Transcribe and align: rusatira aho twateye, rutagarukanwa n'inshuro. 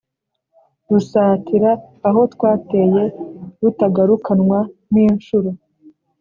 rusatira 0.89 1.71
aho 2.07 2.21
twateye, 2.33 3.03
rutagarukanwa 3.61 4.59
n'inshuro. 4.91 5.49